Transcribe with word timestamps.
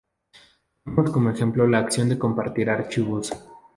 Tomemos 0.83 1.11
como 1.11 1.29
ejemplo 1.29 1.67
la 1.67 1.77
acción 1.77 2.09
de 2.09 2.17
compartir 2.17 2.71
archivos. 2.71 3.31